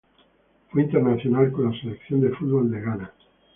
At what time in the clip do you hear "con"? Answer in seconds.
1.51-1.71